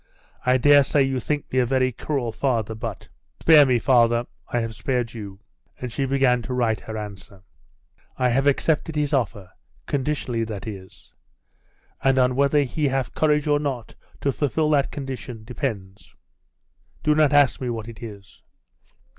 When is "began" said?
6.07-6.41